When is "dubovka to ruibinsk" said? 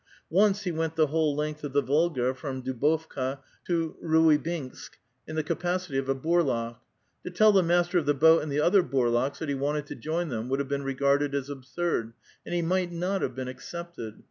2.63-4.97